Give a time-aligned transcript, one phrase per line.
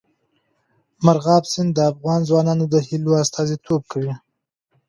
[1.05, 4.13] مورغاب سیند د افغان ځوانانو د هیلو استازیتوب کوي.